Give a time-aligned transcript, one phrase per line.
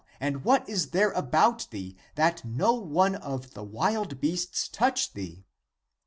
[0.19, 5.45] and what is there about thee, that no one of the wild beasts touch thee